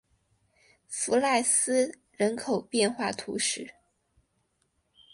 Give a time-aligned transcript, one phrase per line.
[0.87, 3.75] 弗赖斯人口变化图示